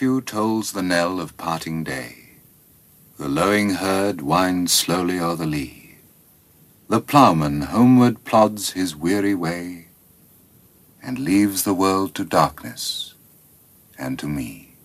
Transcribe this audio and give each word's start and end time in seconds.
Curfew 0.00 0.22
tolls 0.22 0.72
the 0.72 0.82
knell 0.82 1.20
of 1.20 1.36
parting 1.36 1.84
day. 1.84 2.16
The 3.18 3.28
lowing 3.28 3.74
herd 3.74 4.22
winds 4.22 4.72
slowly 4.72 5.20
o'er 5.20 5.36
the 5.36 5.44
lea. 5.44 5.96
The 6.88 7.02
ploughman 7.02 7.60
homeward 7.60 8.24
plods 8.24 8.70
his 8.70 8.96
weary 8.96 9.34
way, 9.34 9.88
and 11.02 11.18
leaves 11.18 11.64
the 11.64 11.74
world 11.74 12.14
to 12.14 12.24
darkness 12.24 13.12
and 13.98 14.18
to 14.20 14.26
me. 14.26 14.76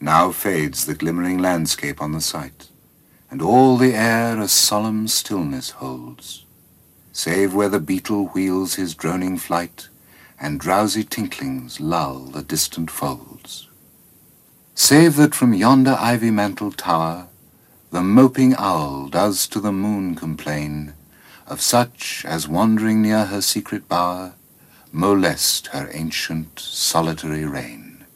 Now 0.00 0.32
fades 0.32 0.86
the 0.86 0.94
glimmering 0.94 1.36
landscape 1.36 2.00
on 2.00 2.12
the 2.12 2.22
sight, 2.22 2.70
and 3.30 3.42
all 3.42 3.76
the 3.76 3.92
air 3.92 4.40
a 4.40 4.48
solemn 4.48 5.06
stillness 5.06 5.68
holds, 5.68 6.46
save 7.12 7.52
where 7.52 7.68
the 7.68 7.78
beetle 7.78 8.28
wheels 8.28 8.76
his 8.76 8.94
droning 8.94 9.36
flight, 9.36 9.88
and 10.40 10.58
drowsy 10.58 11.04
tinklings 11.04 11.78
lull 11.78 12.20
the 12.20 12.42
distant 12.42 12.90
folds. 12.90 13.66
Save 14.82 15.16
that 15.16 15.34
from 15.34 15.52
yonder 15.52 15.94
ivy-mantled 16.00 16.78
tower 16.78 17.28
the 17.90 18.00
moping 18.00 18.54
owl 18.56 19.08
does 19.08 19.46
to 19.48 19.60
the 19.60 19.70
moon 19.70 20.14
complain 20.14 20.94
of 21.46 21.60
such 21.60 22.24
as 22.26 22.48
wandering 22.48 23.02
near 23.02 23.26
her 23.26 23.42
secret 23.42 23.90
bower 23.90 24.36
molest 24.90 25.66
her 25.68 25.90
ancient 25.92 26.58
solitary 26.58 27.44
reign. 27.44 28.06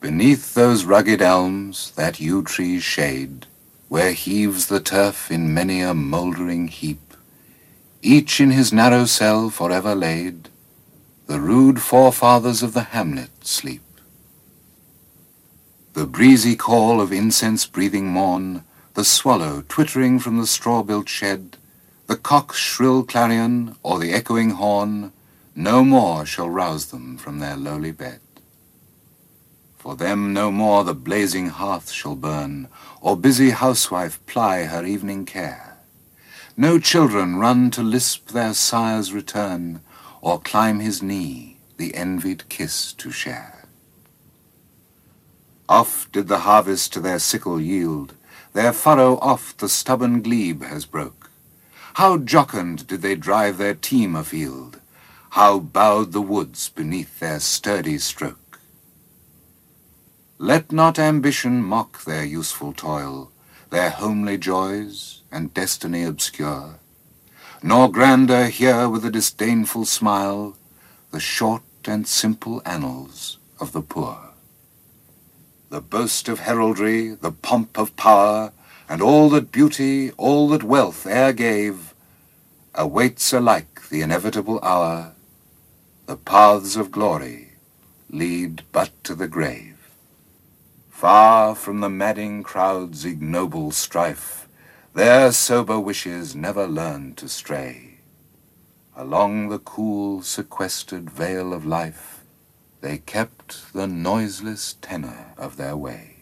Beneath 0.00 0.54
those 0.54 0.84
rugged 0.84 1.22
elms 1.22 1.92
that 1.92 2.18
yew 2.18 2.42
trees 2.42 2.82
shade, 2.82 3.46
where 3.88 4.12
heaves 4.12 4.66
the 4.66 4.80
turf 4.80 5.30
in 5.30 5.54
many 5.54 5.82
a 5.82 5.94
mouldering 5.94 6.66
heap, 6.66 7.14
each 8.02 8.40
in 8.40 8.50
his 8.50 8.72
narrow 8.72 9.04
cell 9.04 9.50
forever 9.50 9.94
laid, 9.94 10.48
the 11.26 11.40
rude 11.40 11.80
forefathers 11.80 12.60
of 12.60 12.74
the 12.74 12.90
hamlet 12.90 13.30
sleep. 13.46 13.82
The 16.00 16.06
breezy 16.06 16.56
call 16.56 16.98
of 16.98 17.12
incense-breathing 17.12 18.06
morn, 18.06 18.64
the 18.94 19.04
swallow 19.04 19.64
twittering 19.68 20.18
from 20.18 20.38
the 20.38 20.46
straw-built 20.46 21.10
shed, 21.10 21.58
the 22.06 22.16
cock's 22.16 22.56
shrill 22.56 23.02
clarion 23.02 23.76
or 23.82 23.98
the 23.98 24.14
echoing 24.14 24.52
horn, 24.52 25.12
no 25.54 25.84
more 25.84 26.24
shall 26.24 26.48
rouse 26.48 26.86
them 26.86 27.18
from 27.18 27.38
their 27.38 27.54
lowly 27.54 27.92
bed. 27.92 28.20
For 29.76 29.94
them 29.94 30.32
no 30.32 30.50
more 30.50 30.84
the 30.84 30.94
blazing 30.94 31.50
hearth 31.50 31.90
shall 31.90 32.16
burn, 32.16 32.68
or 33.02 33.14
busy 33.14 33.50
housewife 33.50 34.24
ply 34.24 34.64
her 34.64 34.86
evening 34.86 35.26
care. 35.26 35.76
No 36.56 36.78
children 36.78 37.36
run 37.36 37.70
to 37.72 37.82
lisp 37.82 38.30
their 38.30 38.54
sire's 38.54 39.12
return, 39.12 39.82
or 40.22 40.40
climb 40.40 40.80
his 40.80 41.02
knee 41.02 41.58
the 41.76 41.94
envied 41.94 42.48
kiss 42.48 42.94
to 42.94 43.10
share. 43.10 43.59
Oft 45.70 46.10
did 46.10 46.26
the 46.26 46.40
harvest 46.40 46.92
to 46.94 47.00
their 47.00 47.20
sickle 47.20 47.60
yield, 47.60 48.14
their 48.54 48.72
furrow 48.72 49.18
oft 49.22 49.58
the 49.58 49.68
stubborn 49.68 50.20
glebe 50.20 50.64
has 50.64 50.84
broke. 50.84 51.30
How 51.94 52.18
jocund 52.18 52.88
did 52.88 53.02
they 53.02 53.14
drive 53.14 53.56
their 53.56 53.74
team 53.74 54.16
afield, 54.16 54.80
how 55.30 55.60
bowed 55.60 56.10
the 56.10 56.20
woods 56.20 56.70
beneath 56.70 57.20
their 57.20 57.38
sturdy 57.38 57.98
stroke. 57.98 58.58
Let 60.38 60.72
not 60.72 60.98
ambition 60.98 61.62
mock 61.62 62.02
their 62.02 62.24
useful 62.24 62.72
toil, 62.72 63.30
their 63.70 63.90
homely 63.90 64.38
joys 64.38 65.22
and 65.30 65.54
destiny 65.54 66.02
obscure, 66.02 66.80
nor 67.62 67.88
grandeur 67.92 68.46
hear 68.46 68.88
with 68.88 69.04
a 69.04 69.10
disdainful 69.10 69.84
smile 69.84 70.56
the 71.12 71.20
short 71.20 71.62
and 71.84 72.08
simple 72.08 72.60
annals 72.66 73.38
of 73.60 73.70
the 73.70 73.82
poor 73.82 74.29
the 75.70 75.80
boast 75.80 76.28
of 76.28 76.40
heraldry, 76.40 77.14
the 77.14 77.30
pomp 77.30 77.78
of 77.78 77.94
power, 77.94 78.52
and 78.88 79.00
all 79.00 79.28
that 79.30 79.52
beauty, 79.52 80.10
all 80.12 80.48
that 80.48 80.64
wealth 80.64 81.06
e'er 81.06 81.32
gave, 81.32 81.94
awaits 82.74 83.32
alike 83.32 83.88
the 83.88 84.02
inevitable 84.02 84.58
hour. 84.64 85.12
The 86.06 86.16
paths 86.16 86.74
of 86.74 86.90
glory 86.90 87.52
lead 88.10 88.62
but 88.72 88.90
to 89.04 89.14
the 89.14 89.28
grave. 89.28 89.78
Far 90.88 91.54
from 91.54 91.78
the 91.80 91.88
madding 91.88 92.42
crowd's 92.42 93.04
ignoble 93.04 93.70
strife, 93.70 94.48
their 94.92 95.30
sober 95.30 95.78
wishes 95.78 96.34
never 96.34 96.66
learn 96.66 97.14
to 97.14 97.28
stray. 97.28 97.98
Along 98.96 99.48
the 99.48 99.60
cool, 99.60 100.22
sequestered 100.22 101.08
vale 101.08 101.52
of 101.52 101.64
life, 101.64 102.19
they 102.80 102.98
kept 102.98 103.72
the 103.72 103.86
noiseless 103.86 104.76
tenor 104.80 105.34
of 105.36 105.56
their 105.56 105.76
way. 105.76 106.16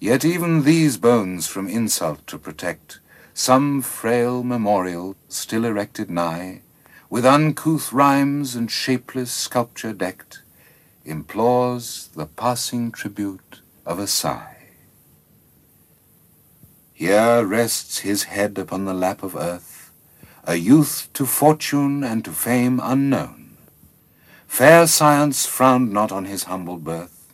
Yet 0.00 0.24
even 0.24 0.64
these 0.64 0.96
bones 0.96 1.46
from 1.46 1.68
insult 1.68 2.26
to 2.26 2.38
protect, 2.38 2.98
some 3.34 3.82
frail 3.82 4.42
memorial 4.42 5.16
still 5.28 5.64
erected 5.64 6.10
nigh, 6.10 6.62
with 7.08 7.24
uncouth 7.24 7.92
rhymes 7.92 8.56
and 8.56 8.70
shapeless 8.70 9.30
sculpture 9.30 9.92
decked, 9.92 10.42
implores 11.04 12.08
the 12.14 12.26
passing 12.26 12.90
tribute 12.90 13.60
of 13.84 13.98
a 13.98 14.06
sigh. 14.06 14.56
Here 16.92 17.44
rests 17.44 17.98
his 17.98 18.24
head 18.24 18.58
upon 18.58 18.84
the 18.84 18.94
lap 18.94 19.22
of 19.22 19.34
earth, 19.34 19.92
a 20.44 20.54
youth 20.54 21.08
to 21.14 21.26
fortune 21.26 22.04
and 22.04 22.24
to 22.24 22.30
fame 22.30 22.80
unknown, 22.82 23.41
Fair 24.52 24.86
science 24.86 25.46
frowned 25.46 25.90
not 25.94 26.12
on 26.12 26.26
his 26.26 26.42
humble 26.42 26.76
birth, 26.76 27.32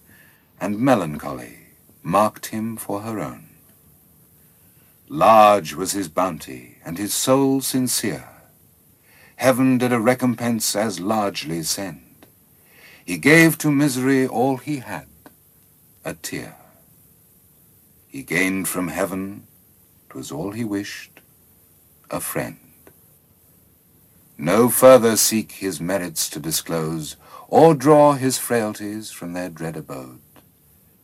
and 0.60 0.78
melancholy 0.78 1.58
marked 2.00 2.46
him 2.54 2.76
for 2.76 3.00
her 3.00 3.18
own. 3.18 3.48
Large 5.08 5.74
was 5.74 5.90
his 5.90 6.08
bounty, 6.08 6.78
and 6.84 6.96
his 6.96 7.12
soul 7.12 7.60
sincere. 7.60 8.28
Heaven 9.34 9.78
did 9.78 9.92
a 9.92 9.98
recompense 9.98 10.76
as 10.76 11.00
largely 11.00 11.64
send. 11.64 12.24
He 13.04 13.18
gave 13.18 13.58
to 13.58 13.72
misery 13.72 14.24
all 14.24 14.58
he 14.58 14.76
had, 14.76 15.08
a 16.04 16.14
tear. 16.14 16.54
He 18.06 18.22
gained 18.22 18.68
from 18.68 18.86
heaven, 18.86 19.48
'twas 20.08 20.30
all 20.30 20.52
he 20.52 20.62
wished, 20.62 21.18
a 22.12 22.20
friend. 22.20 22.67
No 24.48 24.70
further 24.70 25.14
seek 25.18 25.52
his 25.60 25.78
merits 25.78 26.30
to 26.30 26.40
disclose, 26.40 27.16
or 27.48 27.74
draw 27.74 28.14
his 28.14 28.38
frailties 28.38 29.10
from 29.10 29.34
their 29.34 29.50
dread 29.50 29.76
abode. 29.76 30.22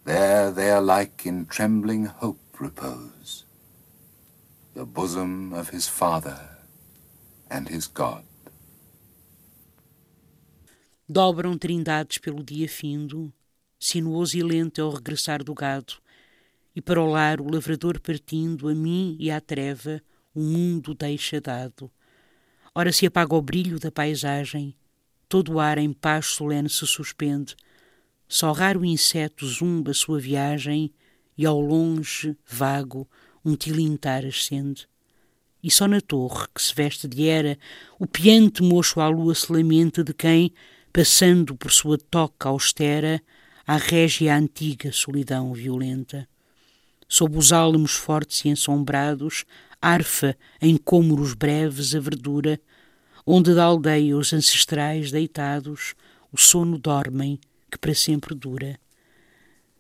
There 0.06 0.50
they 0.50 0.70
alike 0.70 1.26
in 1.26 1.44
trembling 1.44 2.06
hope 2.06 2.40
repose, 2.58 3.44
the 4.72 4.86
bosom 4.86 5.52
of 5.52 5.68
his 5.68 5.86
Father 5.86 6.40
and 7.50 7.68
his 7.68 7.86
God. 7.86 8.24
Dobram 11.06 11.58
trindades 11.58 12.16
pelo 12.16 12.42
dia 12.42 12.66
findo, 12.66 13.30
sinuoso 13.78 14.38
e 14.38 14.42
lento 14.42 14.80
é 14.80 14.84
o 14.84 14.88
regressar 14.88 15.44
do 15.44 15.52
gado, 15.52 15.96
e 16.74 16.80
para 16.80 16.98
o 16.98 17.10
lar 17.10 17.42
o 17.42 17.52
lavrador 17.52 18.00
partindo, 18.00 18.70
a 18.70 18.74
mim 18.74 19.18
e 19.20 19.30
à 19.30 19.38
treva, 19.38 20.00
o 20.34 20.40
mundo 20.40 20.94
deixa 20.94 21.42
dado 21.42 21.90
Ora 22.76 22.90
se 22.90 23.06
apaga 23.06 23.36
o 23.36 23.40
brilho 23.40 23.78
da 23.78 23.92
paisagem, 23.92 24.74
todo 25.28 25.52
o 25.52 25.60
ar 25.60 25.78
em 25.78 25.92
paz 25.92 26.26
solene 26.26 26.68
se 26.68 26.84
suspende, 26.84 27.54
só 28.26 28.50
raro 28.50 28.84
inseto 28.84 29.46
zumba 29.46 29.94
sua 29.94 30.18
viagem 30.18 30.92
e 31.38 31.46
ao 31.46 31.60
longe, 31.60 32.36
vago, 32.44 33.08
um 33.44 33.54
tilintar 33.54 34.24
ascende. 34.24 34.88
E 35.62 35.70
só 35.70 35.86
na 35.86 36.00
torre, 36.00 36.48
que 36.52 36.60
se 36.60 36.74
veste 36.74 37.06
de 37.06 37.28
era, 37.28 37.56
o 37.96 38.08
piante 38.08 38.60
mocho 38.60 39.00
à 39.00 39.08
lua 39.08 39.36
se 39.36 39.52
lamenta 39.52 40.02
de 40.02 40.12
quem, 40.12 40.52
passando 40.92 41.54
por 41.54 41.70
sua 41.70 41.96
toca 41.96 42.48
austera, 42.48 43.22
à 43.64 43.76
régia 43.76 44.36
antiga 44.36 44.90
solidão 44.90 45.52
violenta. 45.52 46.28
Sob 47.08 47.38
os 47.38 47.52
álamos 47.52 47.92
fortes 47.94 48.44
e 48.44 48.48
ensombrados, 48.48 49.44
arfa 49.84 50.36
em 50.60 50.76
cômoros 50.76 51.34
breves 51.34 51.94
a 51.94 52.00
verdura, 52.00 52.60
onde 53.26 53.54
da 53.54 53.64
aldeia 53.64 54.16
os 54.16 54.32
ancestrais 54.32 55.10
deitados, 55.10 55.94
o 56.32 56.38
sono 56.38 56.78
dormem 56.78 57.38
que 57.70 57.78
para 57.78 57.94
sempre 57.94 58.34
dura. 58.34 58.78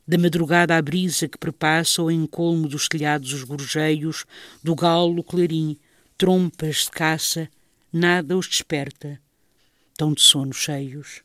Da 0.06 0.18
madrugada 0.18 0.76
a 0.76 0.82
brisa 0.82 1.26
que 1.26 1.38
perpassa 1.38 2.02
o 2.02 2.10
encolmo 2.10 2.68
dos 2.68 2.88
telhados 2.88 3.32
os 3.32 3.42
gorjeios, 3.42 4.26
do 4.62 4.74
galo 4.74 5.24
clarim, 5.24 5.78
trompas 6.18 6.84
de 6.84 6.90
caça, 6.90 7.48
nada 7.92 8.36
os 8.36 8.46
desperta, 8.46 9.18
tão 9.96 10.12
de 10.12 10.20
sono 10.20 10.52
cheios. 10.52 11.22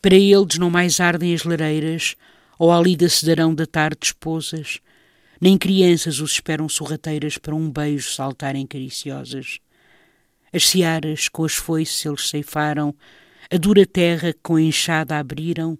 Para 0.00 0.14
eles 0.14 0.58
não 0.58 0.70
mais 0.70 1.00
ardem 1.00 1.34
as 1.34 1.42
lareiras, 1.42 2.14
ou 2.58 2.70
a 2.70 2.80
lida 2.80 3.08
sedarão 3.08 3.54
da 3.54 3.66
tarde 3.66 3.98
esposas, 4.04 4.80
nem 5.40 5.58
crianças 5.58 6.20
os 6.20 6.32
esperam 6.32 6.68
sorrateiras 6.68 7.38
para 7.38 7.54
um 7.54 7.70
beijo 7.70 8.10
saltarem 8.10 8.66
cariciosas. 8.66 9.58
As 10.52 10.68
searas 10.68 11.28
com 11.28 11.44
as 11.44 11.54
foices 11.54 12.04
eles 12.04 12.28
ceifaram, 12.28 12.94
a 13.50 13.56
dura 13.56 13.84
terra 13.84 14.34
com 14.42 14.56
a 14.56 14.62
enxada 14.62 15.18
abriram, 15.18 15.78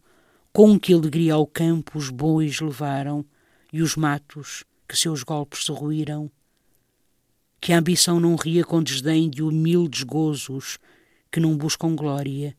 com 0.53 0.79
que 0.79 0.93
alegria 0.93 1.35
ao 1.35 1.47
campo 1.47 1.99
os 1.99 2.11
bois 2.11 2.61
levaram 2.61 3.25
e 3.73 3.83
os 3.83 3.97
matos 3.97 4.65
que 4.89 4.97
seus 4.97 5.23
golpes 5.23 5.65
se 5.65 5.73
ruíram. 5.73 6.31
Que 7.61 7.73
a 7.73 7.79
ambição 7.79 8.21
não 8.21 8.37
ria 8.37 8.65
com 8.65 8.83
desdém 8.83 9.31
de 9.31 9.43
humildes 9.43 10.03
gozos 10.03 10.79
que 11.33 11.41
não 11.41 11.57
buscam 11.57 11.97
glória. 11.97 12.57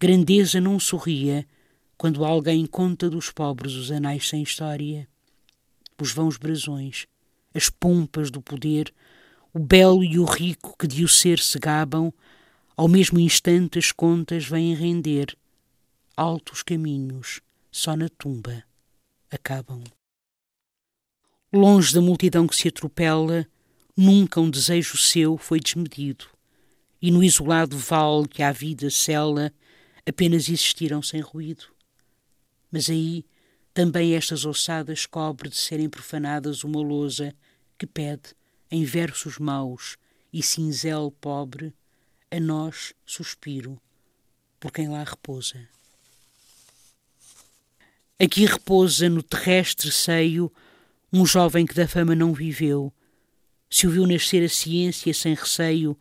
Grandeza 0.00 0.60
não 0.60 0.80
sorria 0.80 1.46
quando 1.96 2.24
alguém 2.24 2.66
conta 2.66 3.08
dos 3.08 3.30
pobres 3.30 3.74
os 3.74 3.92
anais 3.92 4.28
sem 4.28 4.42
história. 4.42 5.08
Os 6.00 6.12
vãos 6.12 6.36
brasões, 6.36 7.06
as 7.54 7.68
pompas 7.68 8.30
do 8.30 8.42
poder, 8.42 8.92
o 9.52 9.58
belo 9.58 10.02
e 10.02 10.18
o 10.18 10.24
rico 10.24 10.76
que 10.78 10.86
de 10.86 11.04
o 11.04 11.08
ser 11.08 11.38
se 11.38 11.58
gabam, 11.58 12.12
ao 12.76 12.88
mesmo 12.88 13.20
instante 13.20 13.78
as 13.78 13.92
contas 13.92 14.44
vêm 14.44 14.74
render 14.74 15.36
altos 16.16 16.62
caminhos, 16.62 17.40
só 17.70 17.96
na 17.96 18.08
tumba 18.08 18.64
acabam. 19.30 19.82
Longe 21.52 21.94
da 21.94 22.00
multidão 22.00 22.46
que 22.46 22.56
se 22.56 22.68
atropela, 22.68 23.46
nunca 23.96 24.40
um 24.40 24.50
desejo 24.50 24.96
seu 24.96 25.36
foi 25.36 25.60
desmedido, 25.60 26.26
e 27.00 27.10
no 27.10 27.22
isolado 27.22 27.76
vale 27.76 28.28
que 28.28 28.42
a 28.42 28.52
vida 28.52 28.90
cela, 28.90 29.52
apenas 30.06 30.48
existiram 30.48 31.02
sem 31.02 31.20
ruído. 31.20 31.64
Mas 32.70 32.88
aí 32.88 33.24
também 33.74 34.14
estas 34.14 34.44
ossadas 34.44 35.06
cobre 35.06 35.48
de 35.48 35.56
serem 35.56 35.88
profanadas 35.88 36.64
uma 36.64 36.80
lousa 36.80 37.34
que 37.78 37.86
pede, 37.86 38.34
em 38.70 38.84
versos 38.84 39.38
maus 39.38 39.96
e 40.32 40.42
cinzel 40.42 41.10
pobre, 41.20 41.74
a 42.30 42.40
nós 42.40 42.94
suspiro 43.04 43.80
por 44.58 44.70
quem 44.70 44.88
lá 44.88 45.02
repousa. 45.02 45.68
Aqui 48.18 48.46
repousa 48.46 49.08
no 49.08 49.22
terrestre 49.22 49.90
seio 49.90 50.52
um 51.12 51.26
jovem 51.26 51.66
que 51.66 51.74
da 51.74 51.88
fama 51.88 52.14
não 52.14 52.32
viveu. 52.32 52.92
Se 53.68 53.86
o 53.86 53.90
viu 53.90 54.06
nascer 54.06 54.44
a 54.44 54.48
ciência 54.48 55.12
sem 55.12 55.34
receio, 55.34 55.98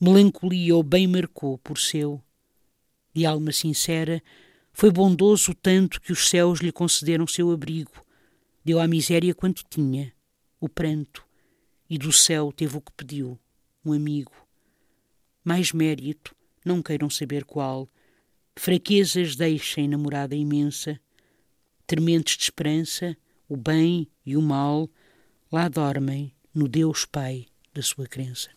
melancolia 0.00 0.74
ou 0.74 0.82
bem 0.82 1.06
marcou 1.06 1.56
por 1.58 1.78
seu. 1.78 2.20
De 3.14 3.24
alma 3.24 3.52
sincera, 3.52 4.20
foi 4.72 4.90
bondoso 4.90 5.54
tanto 5.54 6.00
que 6.00 6.12
os 6.12 6.28
céus 6.28 6.60
lhe 6.60 6.72
concederam 6.72 7.26
seu 7.26 7.50
abrigo. 7.50 8.04
Deu 8.64 8.80
à 8.80 8.86
miséria 8.86 9.34
quanto 9.34 9.64
tinha, 9.68 10.12
o 10.60 10.68
pranto, 10.68 11.24
e 11.88 11.98
do 11.98 12.12
céu 12.12 12.52
teve 12.52 12.76
o 12.76 12.80
que 12.80 12.92
pediu, 12.92 13.38
um 13.84 13.92
amigo. 13.92 14.32
Mais 15.42 15.72
mérito, 15.72 16.34
não 16.64 16.82
queiram 16.82 17.08
saber 17.08 17.44
qual, 17.44 17.88
fraquezas 18.54 19.34
deixem 19.34 19.88
namorada 19.88 20.36
imensa, 20.36 21.00
Trementes 21.90 22.36
de 22.36 22.44
esperança, 22.44 23.16
o 23.48 23.56
bem 23.56 24.08
e 24.24 24.36
o 24.36 24.40
mal 24.40 24.88
lá 25.50 25.68
dormem 25.68 26.32
no 26.54 26.68
Deus 26.68 27.04
Pai 27.04 27.46
da 27.74 27.82
sua 27.82 28.06
crença. 28.06 28.48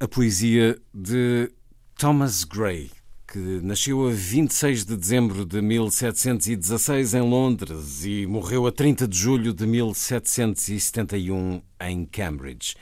A 0.00 0.08
poesia 0.08 0.76
de 0.92 1.48
Thomas 1.96 2.42
Gray, 2.42 2.90
que 3.30 3.60
nasceu 3.62 4.08
a 4.08 4.10
26 4.10 4.86
de 4.86 4.96
dezembro 4.96 5.44
de 5.44 5.60
1716 5.60 7.12
em 7.12 7.20
Londres 7.20 8.02
e 8.02 8.26
morreu 8.26 8.66
a 8.66 8.72
30 8.72 9.06
de 9.06 9.18
julho 9.18 9.52
de 9.52 9.66
1771 9.66 11.60
em 11.78 12.06
Cambridge. 12.06 12.74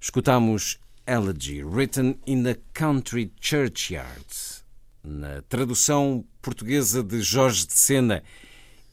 Escutamos 0.00 0.78
Elegy, 1.06 1.62
written 1.62 2.18
in 2.26 2.48
a 2.48 2.56
country 2.72 3.30
churchyard, 3.38 4.24
na 5.02 5.42
tradução 5.50 6.24
portuguesa 6.40 7.02
de 7.02 7.20
Jorge 7.20 7.66
de 7.66 7.74
Sena, 7.74 8.22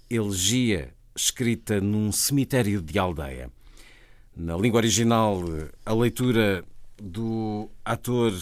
elegia 0.09 0.93
escrita 1.15 1.79
num 1.79 2.11
cemitério 2.11 2.81
de 2.81 2.99
aldeia. 2.99 3.49
Na 4.35 4.57
língua 4.57 4.79
original, 4.79 5.41
a 5.85 5.93
leitura 5.93 6.65
do 7.01 7.69
ator 7.85 8.33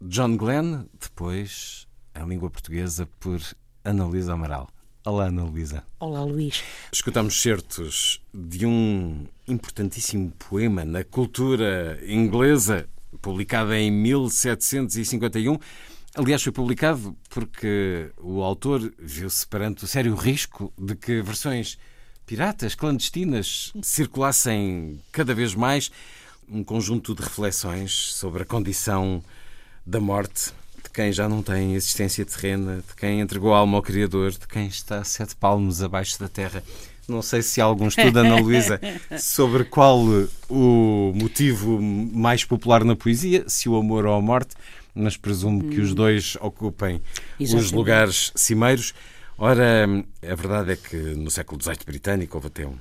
John 0.00 0.38
Glenn, 0.38 0.86
depois 0.98 1.86
em 2.20 2.28
língua 2.28 2.50
portuguesa 2.50 3.08
por 3.20 3.40
Ana 3.84 4.04
Luísa 4.04 4.32
Amaral. 4.32 4.68
Olá, 5.04 5.26
Ana 5.26 5.44
Luísa. 5.44 5.84
Olá, 6.00 6.22
Luís. 6.22 6.62
Escutamos 6.92 7.40
certos 7.40 8.20
de 8.34 8.66
um 8.66 9.26
importantíssimo 9.46 10.32
poema 10.32 10.84
na 10.84 11.04
cultura 11.04 11.98
inglesa, 12.06 12.88
publicado 13.22 13.72
em 13.72 13.90
1751 13.90 15.58
Aliás, 16.14 16.42
foi 16.42 16.52
publicado 16.52 17.16
porque 17.30 18.10
o 18.18 18.42
autor 18.42 18.92
viu-se 18.98 19.46
perante 19.46 19.84
o 19.84 19.86
sério 19.86 20.16
risco 20.16 20.72
de 20.76 20.96
que 20.96 21.22
versões 21.22 21.78
piratas, 22.26 22.74
clandestinas, 22.74 23.72
circulassem 23.82 25.00
cada 25.12 25.32
vez 25.32 25.54
mais 25.54 25.92
um 26.48 26.64
conjunto 26.64 27.14
de 27.14 27.22
reflexões 27.22 27.92
sobre 28.14 28.42
a 28.42 28.46
condição 28.46 29.22
da 29.86 30.00
morte 30.00 30.52
quem 30.98 31.12
já 31.12 31.28
não 31.28 31.44
tem 31.44 31.74
existência 31.74 32.24
terrena, 32.24 32.78
de 32.78 32.96
quem 32.96 33.20
entregou 33.20 33.54
a 33.54 33.58
alma 33.58 33.78
ao 33.78 33.82
Criador, 33.82 34.32
de 34.32 34.48
quem 34.48 34.66
está 34.66 35.04
sete 35.04 35.36
palmos 35.36 35.80
abaixo 35.80 36.18
da 36.18 36.28
terra. 36.28 36.60
Não 37.06 37.22
sei 37.22 37.40
se 37.40 37.60
há 37.60 37.64
algum 37.64 37.86
estudo, 37.86 38.18
Ana 38.18 38.40
Luísa, 38.40 38.80
sobre 39.16 39.62
qual 39.62 40.00
o 40.50 41.12
motivo 41.14 41.80
mais 41.80 42.44
popular 42.44 42.82
na 42.82 42.96
poesia, 42.96 43.44
se 43.46 43.68
o 43.68 43.76
amor 43.76 44.06
ou 44.06 44.14
a 44.16 44.20
morte 44.20 44.56
mas 44.92 45.16
presumo 45.16 45.64
hum. 45.64 45.70
que 45.70 45.80
os 45.80 45.92
hum. 45.92 45.94
dois 45.94 46.36
ocupem 46.40 47.00
Exatamente. 47.38 47.66
os 47.66 47.70
lugares 47.70 48.32
cimeiros. 48.34 48.92
Ora, 49.38 49.86
a 50.20 50.34
verdade 50.34 50.72
é 50.72 50.76
que 50.76 50.96
no 50.96 51.30
século 51.30 51.62
XVIII 51.62 51.78
britânico 51.86 52.36
houve 52.36 52.48
até 52.48 52.66
um, 52.66 52.74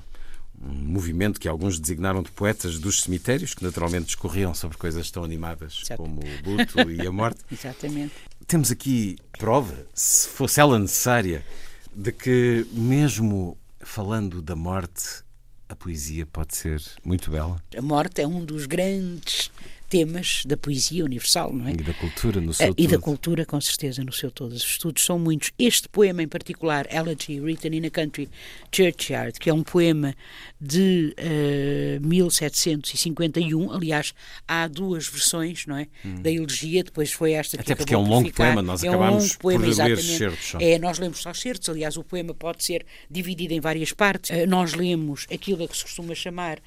um 0.61 0.73
movimento 0.73 1.39
que 1.39 1.47
alguns 1.47 1.79
designaram 1.79 2.23
de 2.23 2.31
poetas 2.31 2.79
dos 2.79 3.01
cemitérios, 3.01 3.53
que 3.53 3.63
naturalmente 3.63 4.05
discorriam 4.05 4.53
sobre 4.53 4.77
coisas 4.77 5.09
tão 5.11 5.23
animadas 5.23 5.81
Exato. 5.83 6.01
como 6.01 6.19
o 6.19 6.49
luto 6.49 6.89
e 6.89 7.05
a 7.05 7.11
morte. 7.11 7.39
Exatamente. 7.51 8.13
Temos 8.47 8.71
aqui 8.71 9.17
prova, 9.37 9.85
se 9.93 10.27
fosse 10.29 10.59
ela 10.59 10.79
necessária, 10.79 11.45
de 11.93 12.11
que 12.11 12.65
mesmo 12.71 13.57
falando 13.81 14.41
da 14.41 14.55
morte, 14.55 15.23
a 15.69 15.75
poesia 15.75 16.25
pode 16.25 16.55
ser 16.55 16.81
muito 17.03 17.29
bela. 17.29 17.61
A 17.77 17.81
morte 17.81 18.21
é 18.21 18.27
um 18.27 18.43
dos 18.43 18.65
grandes 18.65 19.51
temas 19.89 20.43
da 20.45 20.57
poesia 20.57 21.03
universal, 21.05 21.53
não 21.53 21.67
é? 21.67 21.71
E 21.71 21.77
da 21.77 21.93
cultura 21.93 22.41
no 22.41 22.53
seu 22.53 22.67
uh, 22.67 22.75
todo. 22.75 22.83
E 22.83 22.87
da 22.87 22.99
cultura, 22.99 23.45
com 23.45 23.59
certeza, 23.61 24.03
no 24.03 24.11
seu 24.11 24.29
todo. 24.29 24.51
Os 24.51 24.63
estudos 24.63 25.03
são 25.03 25.17
muitos. 25.17 25.51
Este 25.57 25.87
poema 25.87 26.21
em 26.21 26.27
particular, 26.27 26.87
Elegy, 26.93 27.39
Written 27.39 27.75
in 27.75 27.85
a 27.85 27.89
Country 27.89 28.29
Churchyard, 28.71 29.39
que 29.39 29.49
é 29.49 29.53
um 29.53 29.63
poema 29.63 30.13
de 30.59 31.13
uh, 31.17 31.21
eh, 31.21 31.99
1751, 32.01 33.71
aliás, 33.71 34.13
há 34.47 34.67
duas 34.67 35.07
versões, 35.07 35.65
não 35.65 35.77
é? 35.77 35.87
Hum. 36.03 36.21
Da 36.21 36.31
elegia, 36.31 36.83
depois 36.83 37.11
foi 37.11 37.33
esta 37.33 37.57
que 37.57 37.61
Até 37.61 37.75
porque 37.75 37.93
é 37.93 37.97
um 37.97 38.07
longo 38.07 38.27
ficar. 38.27 38.45
poema, 38.45 38.61
nós 38.61 38.83
é 38.83 38.87
acabamos 38.87 39.23
um 39.23 39.27
longo 39.27 39.39
poema, 39.39 39.65
por 39.65 39.83
ler 39.83 39.97
certos. 39.97 40.55
É, 40.59 40.79
nós 40.79 40.99
lemos 40.99 41.19
só 41.19 41.33
certos, 41.33 41.69
aliás, 41.69 41.95
o 41.95 42.03
poema 42.03 42.33
pode 42.33 42.63
ser 42.63 42.85
dividido 43.09 43.53
em 43.53 43.59
várias 43.59 43.93
partes. 43.93 44.31
Uh, 44.31 44.47
nós 44.47 44.73
lemos 44.73 45.25
aquilo 45.31 45.63
a 45.63 45.67
que 45.67 45.77
se 45.77 45.83
costuma 45.83 46.13
chamar 46.13 46.59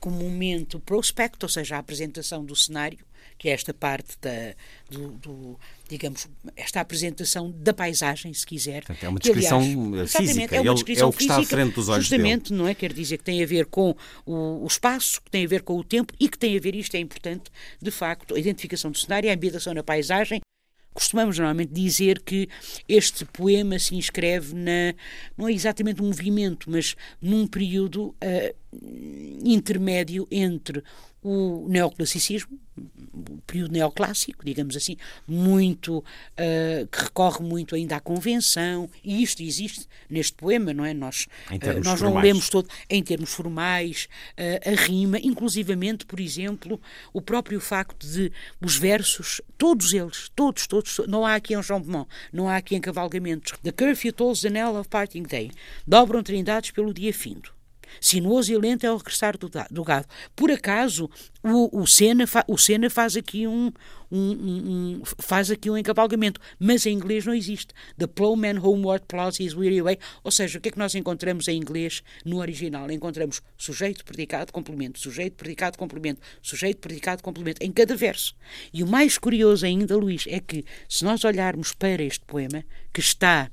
comumente 0.00 0.76
o 0.76 0.80
prospecto, 0.80 1.46
ou 1.46 1.50
seja, 1.50 1.76
a 1.76 1.78
apresentação 1.78 2.44
do 2.44 2.56
cenário, 2.56 2.98
que 3.38 3.48
é 3.48 3.52
esta 3.52 3.74
parte 3.74 4.16
da, 4.20 4.54
do, 4.90 5.08
do 5.18 5.60
digamos, 5.88 6.26
esta 6.56 6.80
apresentação 6.80 7.50
da 7.50 7.72
paisagem, 7.72 8.32
se 8.32 8.46
quiser. 8.46 8.84
Portanto, 8.84 9.04
é 9.04 9.08
uma 9.08 9.18
descrição 9.18 9.60
que, 9.60 9.74
aliás, 9.74 10.12
física, 10.12 10.56
é, 10.56 10.60
uma 10.60 10.74
descrição 10.74 11.06
é 11.06 11.10
o 11.10 11.12
que 11.12 11.22
está 11.22 11.38
à 11.38 11.44
frente 11.44 11.74
dos 11.74 11.88
olhos 11.88 12.06
justamente, 12.06 12.50
dele. 12.50 12.62
não 12.62 12.68
é? 12.68 12.74
Quer 12.74 12.92
dizer 12.92 13.18
que 13.18 13.24
tem 13.24 13.42
a 13.42 13.46
ver 13.46 13.66
com 13.66 13.94
o, 14.24 14.64
o, 14.64 14.66
espaço, 14.66 15.20
que 15.22 15.30
tem 15.30 15.44
a 15.44 15.48
ver 15.48 15.62
com 15.62 15.76
o 15.76 15.84
tempo 15.84 16.12
e 16.18 16.28
que 16.28 16.38
tem 16.38 16.56
a 16.56 16.60
ver, 16.60 16.74
isto 16.74 16.94
é 16.96 16.98
importante, 16.98 17.50
de 17.80 17.90
facto, 17.90 18.34
a 18.34 18.38
identificação 18.38 18.90
do 18.90 18.98
cenário, 18.98 19.30
a 19.30 19.34
ambientação 19.34 19.74
na 19.74 19.82
paisagem, 19.82 20.40
costumamos 20.96 21.36
normalmente 21.36 21.74
dizer 21.74 22.22
que 22.22 22.48
este 22.88 23.26
poema 23.26 23.78
se 23.78 23.94
inscreve 23.94 24.54
na, 24.54 24.94
não 25.36 25.46
é 25.46 25.52
exatamente 25.52 26.02
um 26.02 26.06
movimento, 26.06 26.70
mas 26.70 26.96
num 27.20 27.46
período 27.46 28.08
uh, 28.08 28.56
intermédio 29.44 30.26
entre 30.30 30.82
o 31.26 31.66
neoclassicismo, 31.68 32.56
o 33.12 33.40
período 33.46 33.72
neoclássico, 33.72 34.44
digamos 34.44 34.76
assim, 34.76 34.96
muito 35.26 35.98
uh, 35.98 36.86
que 36.86 37.02
recorre 37.02 37.42
muito 37.42 37.74
ainda 37.74 37.96
à 37.96 38.00
convenção, 38.00 38.88
e 39.02 39.24
isto 39.24 39.42
existe 39.42 39.88
neste 40.08 40.34
poema, 40.34 40.72
não 40.72 40.84
é? 40.84 40.94
Nós, 40.94 41.26
uh, 41.50 41.82
nós 41.82 42.00
não 42.00 42.16
lemos 42.16 42.48
todo 42.48 42.68
em 42.88 43.02
termos 43.02 43.32
formais, 43.32 44.08
uh, 44.38 44.70
a 44.70 44.80
rima, 44.86 45.18
inclusivamente, 45.18 46.06
por 46.06 46.20
exemplo, 46.20 46.80
o 47.12 47.20
próprio 47.20 47.60
facto 47.60 48.06
de 48.06 48.30
os 48.60 48.76
versos, 48.76 49.40
todos 49.58 49.92
eles, 49.92 50.30
todos, 50.36 50.68
todos, 50.68 51.00
não 51.08 51.26
há 51.26 51.34
aqui 51.34 51.56
um 51.56 51.62
João 51.62 51.80
Beaumont, 51.80 52.08
não 52.32 52.48
há 52.48 52.56
aqui 52.56 52.76
encavalgamentos. 52.76 53.54
The 53.64 53.72
curfew 53.72 54.12
tolls 54.12 54.42
the 54.42 54.50
knell 54.50 54.76
of 54.76 54.88
parting 54.88 55.24
day, 55.24 55.50
dobram 55.84 56.22
trindades 56.22 56.70
pelo 56.70 56.94
dia 56.94 57.12
findo. 57.12 57.55
Sinuoso 58.00 58.52
e 58.52 58.58
lento 58.58 58.84
é 58.84 58.92
o 58.92 58.96
regressar 58.96 59.36
do, 59.38 59.50
do 59.70 59.84
gado. 59.84 60.06
Por 60.34 60.50
acaso, 60.50 61.10
o, 61.42 61.80
o, 61.80 61.86
Senna, 61.86 62.26
fa, 62.26 62.44
o 62.48 62.58
Senna 62.58 62.90
faz 62.90 63.16
aqui 63.16 63.46
um, 63.46 63.72
um, 64.10 64.20
um, 64.20 65.02
faz 65.18 65.50
aqui 65.50 65.70
um 65.70 65.76
encavalgamento, 65.76 66.40
mas 66.58 66.86
em 66.86 66.92
inglês 66.92 67.24
não 67.24 67.34
existe. 67.34 67.74
The 67.98 68.06
plowman 68.06 68.58
homeward 68.58 69.04
plows 69.06 69.38
his 69.38 69.54
weary 69.54 69.80
way. 69.82 69.98
Ou 70.24 70.30
seja, 70.30 70.58
o 70.58 70.60
que 70.60 70.68
é 70.68 70.72
que 70.72 70.78
nós 70.78 70.94
encontramos 70.94 71.48
em 71.48 71.56
inglês 71.56 72.02
no 72.24 72.38
original? 72.38 72.90
Encontramos 72.90 73.42
sujeito, 73.56 74.04
predicado, 74.04 74.52
complemento, 74.52 74.98
sujeito, 74.98 75.36
predicado, 75.36 75.78
complemento, 75.78 76.20
sujeito, 76.42 76.78
predicado, 76.78 77.22
complemento, 77.22 77.62
em 77.62 77.72
cada 77.72 77.96
verso. 77.96 78.34
E 78.72 78.82
o 78.82 78.86
mais 78.86 79.18
curioso 79.18 79.64
ainda, 79.66 79.96
Luís, 79.96 80.24
é 80.28 80.40
que 80.40 80.64
se 80.88 81.04
nós 81.04 81.24
olharmos 81.24 81.72
para 81.72 82.02
este 82.02 82.24
poema, 82.24 82.64
que 82.92 83.00
está 83.00 83.50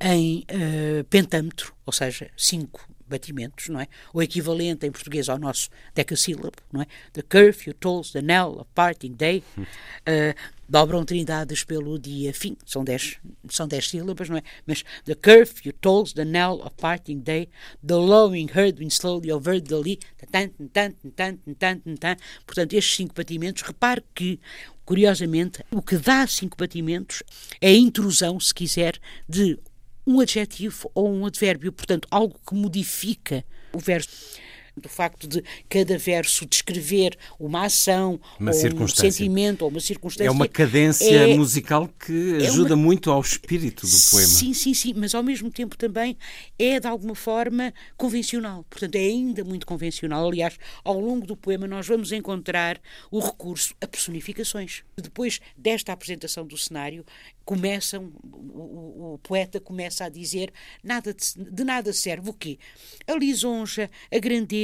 em 0.00 0.40
uh, 0.40 1.04
pentâmetro, 1.04 1.74
ou 1.86 1.92
seja, 1.92 2.30
cinco 2.36 2.88
batimentos, 3.06 3.68
não 3.68 3.80
é? 3.80 3.86
O 4.12 4.22
equivalente 4.22 4.86
em 4.86 4.90
português 4.90 5.28
ao 5.28 5.38
nosso 5.38 5.68
decassílabo, 5.94 6.56
não 6.72 6.82
é? 6.82 6.86
The 7.12 7.22
curfew 7.22 7.74
tolls 7.74 8.12
the 8.12 8.20
knell 8.20 8.58
of 8.58 8.66
parting 8.74 9.12
day. 9.12 9.42
Uh, 9.56 10.34
dobram 10.66 11.04
trindades 11.04 11.62
pelo 11.62 11.98
dia 11.98 12.32
fim, 12.32 12.56
são 12.64 12.82
dez, 12.82 13.18
são 13.50 13.68
dez 13.68 13.88
sílabas, 13.88 14.28
não 14.28 14.38
é? 14.38 14.42
Mas 14.66 14.82
the 15.04 15.14
curfew 15.14 15.72
tolls 15.74 16.14
the 16.14 16.24
knell 16.24 16.60
of 16.62 16.74
parting 16.76 17.18
day, 17.18 17.48
the 17.86 17.94
lowing 17.94 18.48
heard 18.54 18.78
when 18.78 18.90
slowly 18.90 19.30
over 19.30 19.60
the 19.60 19.76
lee, 19.76 19.98
tan, 20.32 20.48
tan, 20.72 20.92
tan, 21.14 21.38
tan, 21.58 21.78
tan, 22.00 22.16
portanto, 22.46 22.72
estes 22.72 22.96
cinco 22.96 23.14
batimentos, 23.14 23.62
repare 23.62 24.02
que 24.14 24.40
Curiosamente, 24.84 25.64
o 25.70 25.80
que 25.80 25.96
dá 25.96 26.26
cinco 26.26 26.58
batimentos 26.58 27.22
é 27.58 27.68
a 27.68 27.72
intrusão, 27.72 28.38
se 28.38 28.52
quiser, 28.52 29.00
de 29.26 29.58
um 30.06 30.20
adjetivo 30.20 30.90
ou 30.94 31.12
um 31.12 31.26
advérbio, 31.26 31.72
portanto, 31.72 32.06
algo 32.10 32.38
que 32.46 32.54
modifica 32.54 33.44
o 33.72 33.78
verso 33.78 34.38
do 34.76 34.88
facto 34.88 35.26
de 35.26 35.42
cada 35.68 35.96
verso 35.96 36.44
descrever 36.46 37.16
uma 37.38 37.64
ação, 37.64 38.20
uma 38.38 38.50
ou 38.50 38.82
um 38.82 38.88
sentimento, 38.88 39.62
ou 39.62 39.70
uma 39.70 39.80
circunstância. 39.80 40.28
É 40.28 40.30
uma 40.30 40.48
cadência 40.48 41.10
é, 41.10 41.34
musical 41.36 41.88
que 41.88 42.42
é 42.42 42.46
ajuda 42.46 42.74
uma, 42.74 42.82
muito 42.82 43.10
ao 43.10 43.20
espírito 43.20 43.86
do 43.86 43.96
poema. 44.10 44.28
Sim, 44.28 44.52
sim, 44.52 44.74
sim, 44.74 44.92
mas 44.96 45.14
ao 45.14 45.22
mesmo 45.22 45.50
tempo 45.50 45.76
também 45.76 46.16
é 46.58 46.80
de 46.80 46.86
alguma 46.86 47.14
forma 47.14 47.72
convencional. 47.96 48.64
Portanto, 48.68 48.96
é 48.96 49.00
ainda 49.00 49.44
muito 49.44 49.66
convencional. 49.66 50.28
Aliás, 50.28 50.58
ao 50.82 50.98
longo 50.98 51.26
do 51.26 51.36
poema 51.36 51.66
nós 51.66 51.86
vamos 51.86 52.12
encontrar 52.12 52.80
o 53.10 53.20
recurso 53.20 53.74
a 53.80 53.86
personificações. 53.86 54.82
Depois 54.96 55.40
desta 55.56 55.92
apresentação 55.92 56.46
do 56.46 56.58
cenário, 56.58 57.04
começam, 57.44 58.12
o, 58.32 59.14
o, 59.14 59.18
poeta 59.22 59.60
começa 59.60 60.04
a 60.04 60.08
dizer 60.08 60.52
nada 60.82 61.12
de, 61.12 61.50
de, 61.50 61.64
nada 61.64 61.92
serve 61.92 62.30
o 62.30 62.32
quê? 62.32 62.58
A 63.06 63.14
lisonja, 63.14 63.90
a 64.10 64.18
grandeza, 64.18 64.63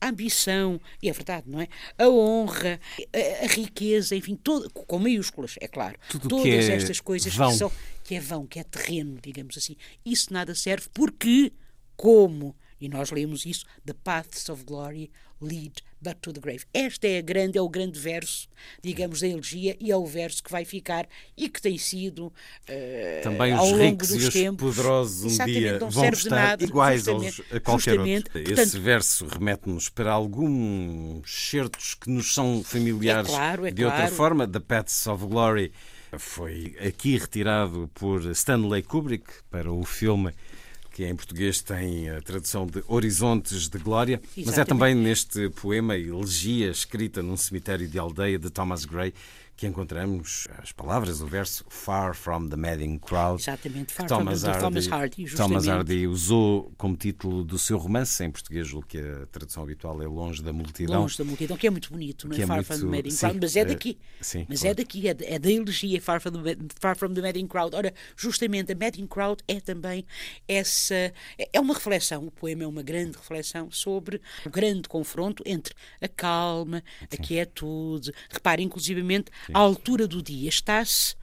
a 0.00 0.08
ambição, 0.08 0.80
e 1.02 1.08
é 1.08 1.12
verdade, 1.12 1.48
não 1.48 1.60
é? 1.60 1.68
A 1.98 2.08
honra, 2.08 2.80
a, 3.12 3.44
a 3.44 3.48
riqueza, 3.48 4.14
enfim, 4.14 4.36
todo, 4.36 4.70
com 4.70 4.98
maiúsculas, 4.98 5.54
é 5.60 5.68
claro. 5.68 5.98
Tudo 6.08 6.28
Todas 6.28 6.68
é 6.68 6.74
estas 6.74 7.00
coisas 7.00 7.34
vão. 7.34 7.50
que 7.50 7.58
são 7.58 7.72
que 8.04 8.14
é 8.16 8.20
vão, 8.20 8.46
que 8.46 8.58
é 8.58 8.64
terreno, 8.64 9.18
digamos 9.22 9.56
assim. 9.56 9.76
Isso 10.04 10.32
nada 10.32 10.54
serve 10.54 10.88
porque, 10.92 11.52
como, 11.96 12.54
e 12.80 12.88
nós 12.88 13.10
lemos 13.10 13.46
isso, 13.46 13.64
the 13.86 13.94
paths 13.94 14.48
of 14.48 14.64
glory 14.64 15.10
lead 15.40 15.82
but 16.02 16.16
to 16.20 16.32
the 16.32 16.40
grave. 16.40 16.64
Este 16.74 17.06
é, 17.06 17.18
a 17.18 17.22
grande, 17.22 17.56
é 17.56 17.62
o 17.62 17.68
grande 17.68 17.98
verso, 17.98 18.48
digamos, 18.82 19.20
da 19.20 19.28
elegia 19.28 19.76
e 19.80 19.90
é 19.90 19.96
o 19.96 20.04
verso 20.04 20.42
que 20.42 20.50
vai 20.50 20.64
ficar 20.64 21.06
e 21.36 21.48
que 21.48 21.60
tem 21.60 21.78
sido 21.78 22.26
uh, 22.26 22.32
também 23.22 23.54
os 23.54 23.70
ricos 23.72 24.10
e 24.10 24.18
os 24.18 24.28
tempos, 24.32 24.76
poderosos 24.76 25.38
um 25.38 25.44
dia 25.44 25.78
vão 25.78 26.04
estar 26.08 26.30
nada, 26.30 26.64
iguais 26.64 27.06
aos, 27.08 27.40
a 27.50 27.60
qualquer 27.60 28.00
outro. 28.00 28.30
Portanto, 28.32 28.60
Esse 28.60 28.78
verso 28.78 29.26
remete-nos 29.26 29.88
para 29.88 30.12
alguns 30.12 31.22
certos 31.26 31.94
que 31.94 32.10
nos 32.10 32.34
são 32.34 32.62
familiares 32.64 33.28
é 33.28 33.32
claro, 33.32 33.66
é 33.66 33.70
de 33.70 33.82
claro. 33.82 34.02
outra 34.02 34.16
forma. 34.16 34.48
The 34.48 34.60
Paths 34.60 35.06
of 35.06 35.26
Glory 35.26 35.72
foi 36.18 36.76
aqui 36.86 37.16
retirado 37.16 37.90
por 37.94 38.24
Stanley 38.32 38.82
Kubrick 38.82 39.26
para 39.50 39.72
o 39.72 39.84
filme 39.84 40.32
que 40.92 41.04
em 41.04 41.16
português 41.16 41.60
tem 41.60 42.10
a 42.10 42.20
tradução 42.20 42.66
de 42.66 42.84
Horizontes 42.86 43.68
de 43.68 43.78
Glória, 43.78 44.20
Exatamente. 44.36 44.46
mas 44.46 44.58
é 44.58 44.64
também 44.64 44.94
neste 44.94 45.48
poema 45.48 45.96
Elegia, 45.96 46.70
escrita 46.70 47.22
num 47.22 47.36
cemitério 47.36 47.88
de 47.88 47.98
aldeia 47.98 48.38
de 48.38 48.50
Thomas 48.50 48.84
Gray, 48.84 49.14
que 49.56 49.66
encontramos 49.66 50.48
as 50.58 50.72
palavras, 50.72 51.20
o 51.20 51.26
verso 51.26 51.64
Far 51.68 52.14
from 52.14 52.48
the 52.48 52.56
Madding 52.56 52.98
Crowd. 52.98 53.40
Exatamente, 53.40 53.92
Far 53.92 54.06
Thomas 54.06 54.40
from 54.40 54.50
the, 54.52 54.58
Hardy, 54.58 54.64
Thomas 54.64 54.88
Hardy. 54.88 55.36
Thomas 55.36 55.68
Hardy 55.68 56.06
usou 56.06 56.72
como 56.76 56.96
título 56.96 57.44
do 57.44 57.58
seu 57.58 57.78
romance, 57.78 58.24
em 58.24 58.30
português, 58.30 58.72
o 58.72 58.82
que 58.82 58.98
a 58.98 59.26
tradução 59.26 59.62
habitual 59.62 60.02
é 60.02 60.06
Longe 60.06 60.42
da 60.42 60.52
Multidão. 60.52 61.02
Longe 61.02 61.16
da 61.18 61.24
Multidão, 61.24 61.56
que 61.56 61.66
é 61.66 61.70
muito 61.70 61.90
bonito, 61.90 62.28
não 62.28 62.36
é? 62.36 62.40
É 62.40 62.46
Far 62.46 62.56
muito, 62.56 62.66
from 62.66 62.78
the 62.78 62.84
Madding 62.96 63.10
sim, 63.10 63.18
Crowd, 63.18 63.38
mas 63.40 63.56
é 63.56 63.64
daqui. 63.64 63.98
Sim, 64.20 64.46
mas 64.48 64.60
claro. 64.60 64.72
é 64.72 64.74
daqui, 64.74 65.08
é, 65.08 65.16
é 65.20 65.38
da 65.38 65.50
elegia 65.50 66.00
Far 66.00 66.20
from, 66.20 66.42
the, 66.42 66.56
Far 66.80 66.96
from 66.96 67.14
the 67.14 67.20
Madding 67.20 67.46
Crowd. 67.46 67.76
Ora, 67.76 67.94
justamente 68.16 68.72
a 68.72 68.74
Madding 68.74 69.06
Crowd 69.06 69.42
é 69.46 69.60
também 69.60 70.04
essa. 70.48 70.94
É, 70.94 71.48
é 71.52 71.60
uma 71.60 71.74
reflexão, 71.74 72.26
o 72.26 72.30
poema 72.30 72.64
é 72.64 72.66
uma 72.66 72.82
grande 72.82 73.16
reflexão 73.16 73.70
sobre 73.70 74.20
o 74.44 74.50
grande 74.50 74.88
confronto 74.88 75.42
entre 75.46 75.74
a 76.00 76.08
calma, 76.08 76.82
a 77.02 77.16
quietude. 77.16 78.12
Repare, 78.30 78.62
inclusivamente, 78.62 79.30
a 79.52 79.58
altura 79.58 80.06
do 80.06 80.22
dia 80.22 80.48
está-se 80.48 81.14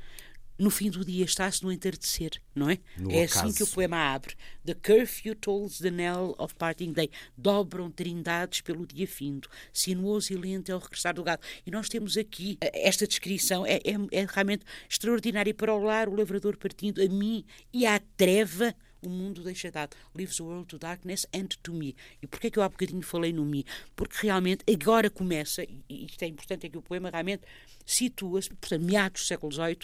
no 0.60 0.70
fim 0.70 0.90
do 0.90 1.06
dia 1.06 1.24
está-se 1.24 1.64
no 1.64 1.72
entardecer, 1.72 2.32
não 2.54 2.70
é? 2.70 2.80
No 2.98 3.10
é 3.10 3.24
ocaso. 3.24 3.40
assim 3.40 3.54
que 3.54 3.64
o 3.64 3.68
poema 3.68 3.96
abre. 4.14 4.36
The 4.66 4.74
curfew 4.74 5.34
tolls 5.34 5.80
the 5.80 5.90
knell 5.90 6.36
of 6.38 6.54
parting 6.56 6.92
day. 6.92 7.10
Dobram 7.38 7.90
trindades 7.90 8.60
pelo 8.60 8.86
dia 8.86 9.08
findo. 9.08 9.48
Sinuoso 9.72 10.34
e 10.34 10.36
lento 10.36 10.70
é 10.70 10.76
o 10.76 10.80
regressar 10.80 11.14
do 11.14 11.24
gado. 11.24 11.42
E 11.66 11.72
nós 11.72 11.88
temos 11.88 12.18
aqui 12.18 12.58
eh, 12.60 12.88
esta 12.88 13.08
descrição, 13.08 13.66
é, 13.66 13.76
é, 13.78 13.96
é 14.12 14.28
realmente 14.30 14.66
extraordinária. 14.90 15.54
Para 15.54 15.74
o 15.74 15.82
lar, 15.82 16.10
o 16.10 16.16
lavrador 16.16 16.58
partindo 16.58 17.02
a 17.02 17.08
mim 17.08 17.46
e 17.72 17.86
à 17.86 17.98
treva 18.18 18.76
o 19.02 19.10
mundo 19.10 19.44
deixa 19.44 19.72
dado. 19.72 19.96
Leaves 20.16 20.38
the 20.38 20.44
world 20.44 20.68
to 20.68 20.78
darkness 20.78 21.26
and 21.34 21.48
to 21.64 21.74
me. 21.74 21.96
E 22.22 22.28
porquê 22.28 22.48
é 22.48 22.50
que 22.52 22.60
eu 22.60 22.64
há 22.64 22.70
bocadinho 22.70 23.02
falei 23.02 23.34
no 23.34 23.46
me? 23.46 23.66
Porque 23.96 24.18
realmente 24.22 24.64
agora 24.72 25.10
começa, 25.10 25.64
e 25.64 26.06
isto 26.06 26.24
é 26.24 26.28
importante, 26.28 26.66
é 26.66 26.70
que 26.70 26.78
o 26.78 26.82
poema 26.82 27.10
realmente 27.10 27.44
situa-se, 27.86 28.50
portanto, 28.50 28.84
meados 28.84 29.22
do 29.22 29.26
século 29.26 29.52
XVIII, 29.52 29.80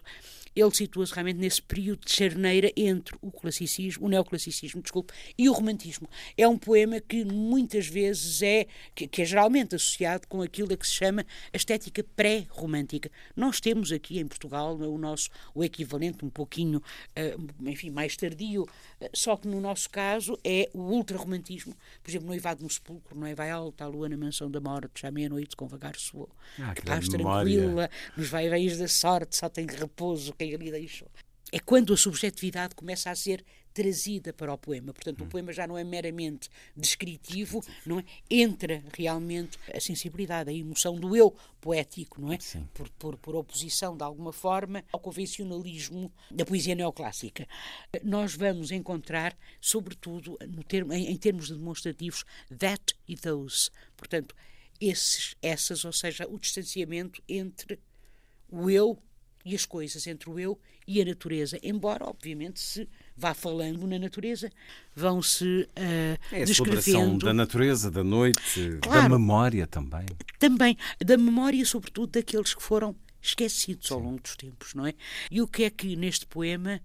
ele 0.56 0.72
situa-se 0.72 1.14
realmente 1.14 1.38
nesse 1.38 1.62
período 1.62 2.06
de 2.06 2.14
charneira 2.14 2.72
entre 2.78 3.16
o 3.22 3.32
classicismo, 3.32 4.06
o 4.06 4.10
neoclassicismo, 4.10 4.82
desculpe, 4.82 5.14
e 5.38 5.50
o 5.50 5.54
romantismo. 5.54 6.10
É 6.38 6.48
um 6.48 6.58
poema 6.58 7.00
que 7.02 7.26
muitas 7.26 7.88
vezes 7.88 8.42
é, 8.42 8.68
que, 8.94 9.08
que 9.08 9.22
é 9.22 9.26
geralmente 9.26 9.76
associado 9.76 10.28
com 10.28 10.42
aquilo 10.42 10.74
a 10.74 10.78
que 10.78 10.88
se 10.88 10.94
chama 10.94 11.26
a 11.54 11.58
estética 11.58 12.04
pré-romântica. 12.16 13.12
Nós 13.36 13.60
temos 13.60 13.92
aqui 13.92 14.20
em 14.20 14.28
Portugal 14.28 14.76
o 14.76 14.98
nosso, 14.98 15.30
o 15.54 15.64
equivalente 15.64 16.24
um 16.24 16.30
pouquinho, 16.30 16.78
uh, 16.80 17.70
enfim, 17.70 17.90
mais 17.90 18.16
tardio, 18.16 18.64
uh, 18.64 19.10
só 19.14 19.36
que 19.36 19.48
no 19.48 19.60
nosso 19.60 19.90
caso 19.90 20.40
é 20.44 20.70
o 20.74 20.80
ultra-romantismo. 20.80 21.76
Por 22.02 22.10
exemplo, 22.10 22.28
Noivado 22.28 22.64
no 22.64 22.70
Sepulcro, 22.70 23.18
não 23.18 23.28
é? 23.28 23.36
Vai 23.36 23.50
alta 23.50 23.84
a 23.84 23.88
lua 23.88 24.08
na 24.08 24.16
mansão 24.18 24.50
da 24.50 24.62
morte, 24.62 25.02
já 25.02 25.12
meia-noite 25.12 25.56
com 25.56 25.68
vagar 25.68 25.96
soou. 25.98 26.30
Ah, 26.60 26.74
que 26.74 26.82
que 26.82 26.88
paz 26.88 27.10
memória. 27.10 27.52
tranquila, 27.52 27.90
nos 28.16 28.30
vai-veios 28.30 28.78
da 28.78 28.88
sorte, 28.88 29.36
só 29.36 29.50
tem 29.50 29.66
repouso 29.66 30.34
quem 30.34 30.45
ali 30.54 30.72
deixou. 30.72 31.10
É 31.52 31.60
quando 31.60 31.94
a 31.94 31.98
subjetividade 31.98 32.75
começa 32.75 33.10
a 33.10 33.16
ser 33.16 33.44
trazida 33.75 34.32
para 34.32 34.54
o 34.54 34.58
poema. 34.58 34.94
Portanto, 34.94 35.22
o 35.22 35.28
poema 35.28 35.52
já 35.52 35.68
não 35.68 35.78
é 35.78 35.84
meramente 35.84 36.50
descritivo, 36.75 37.64
não 37.86 38.00
é? 38.00 38.06
Entra 38.32 38.82
realmente 38.98 39.60
a 39.74 39.82
sensibilidade, 39.82 40.50
a 40.50 40.54
emoção 40.54 40.96
do 40.96 41.14
eu 41.14 41.36
poético, 41.60 42.22
não 42.22 42.32
é? 42.32 42.38
Por, 42.74 42.90
por, 42.92 43.18
por 43.18 43.36
oposição, 43.36 43.98
de 43.98 44.04
alguma 44.04 44.32
forma, 44.32 44.84
ao 44.94 45.00
convencionalismo 45.00 46.10
da 46.32 46.46
poesia 46.46 46.74
neoclássica. 46.74 47.46
Nós 48.02 48.34
vamos 48.34 48.72
encontrar, 48.72 49.38
sobretudo, 49.60 50.38
no 50.48 50.64
termo, 50.64 50.94
em, 50.94 51.12
em 51.12 51.18
termos 51.18 51.48
de 51.48 51.56
demonstrativos, 51.56 52.24
that 52.58 52.96
e 53.06 53.18
those. 53.18 53.70
Portanto, 53.98 54.34
esses, 54.80 55.36
essas, 55.42 55.84
ou 55.84 55.92
seja, 55.92 56.25
o 56.30 56.40
distanciamento 56.40 57.22
entre 57.28 57.78
o 58.50 58.70
eu 58.70 58.98
e 59.46 59.54
as 59.54 59.64
coisas 59.64 60.08
entre 60.08 60.30
o 60.30 60.40
eu 60.40 60.60
e 60.88 61.00
a 61.00 61.06
natureza, 61.06 61.60
embora, 61.62 62.04
obviamente, 62.04 62.60
se 62.60 62.90
vá 63.16 63.34
falando 63.34 63.86
na 63.86 64.00
natureza, 64.00 64.52
vão-se 64.96 65.46
uh, 65.46 66.20
é 66.32 66.42
a 66.42 66.46
descrevendo. 66.46 67.25
da 67.25 67.34
natureza, 67.34 67.92
da 67.92 68.04
noite, 68.04 68.80
claro, 68.82 69.04
da 69.04 69.10
memória 69.10 69.68
também. 69.68 70.06
Também, 70.40 70.75
da 71.00 71.16
memória, 71.16 71.64
sobretudo, 71.64 72.12
daqueles 72.14 72.56
que 72.56 72.64
foram 72.64 72.96
esquecidos 73.22 73.88
Sim. 73.88 73.94
ao 73.94 74.00
longo 74.00 74.22
dos 74.22 74.36
tempos, 74.36 74.74
não 74.74 74.88
é? 74.88 74.94
E 75.30 75.42
o 75.42 75.48
que 75.48 75.64
é 75.64 75.70
que 75.70 75.96
neste 75.96 76.25
poema 76.25 76.82